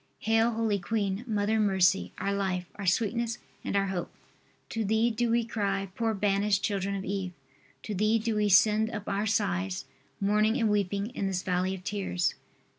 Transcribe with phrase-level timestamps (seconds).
[0.21, 4.11] Hail holy queen, Mother of Mercy, our life, our sweetness and our hope.
[4.69, 7.33] To thee do we cry, poor banished children of Eve.
[7.83, 9.85] To thee do we send up our sighs,
[10.19, 12.33] mourning and weeping in this valley of tears.